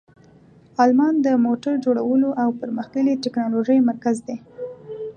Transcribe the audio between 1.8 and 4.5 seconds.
جوړولو او پرمختللې تکنالوژۍ مرکز دی.